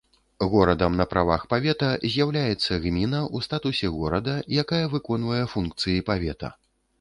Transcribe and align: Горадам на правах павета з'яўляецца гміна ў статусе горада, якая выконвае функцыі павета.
Горадам 0.51 0.93
на 1.01 1.05
правах 1.11 1.43
павета 1.51 1.89
з'яўляецца 2.13 2.79
гміна 2.85 3.19
ў 3.35 3.47
статусе 3.49 3.91
горада, 3.99 4.35
якая 4.63 4.81
выконвае 4.97 5.43
функцыі 5.53 6.01
павета. 6.11 6.49